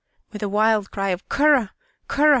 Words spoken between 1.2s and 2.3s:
Kurru! Kurru!